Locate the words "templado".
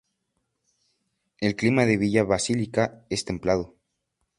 3.23-3.75